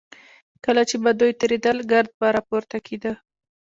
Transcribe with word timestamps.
کله 0.65 0.81
چې 0.89 0.95
به 1.03 1.11
دوی 1.19 1.31
تېرېدل 1.41 1.77
ګرد 1.91 2.09
به 2.19 2.27
راپورته 2.35 2.77
کېده. 2.85 3.11